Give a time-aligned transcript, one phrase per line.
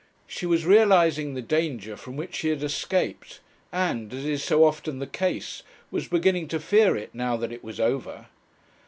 [0.25, 3.39] She was realizing the danger from which she had escaped,
[3.71, 7.63] and, as is so often the case, was beginning to fear it now that it
[7.63, 8.25] was over.